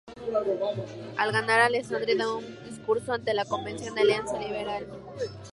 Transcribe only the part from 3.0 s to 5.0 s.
ante la Convención de la Alianza Liberal.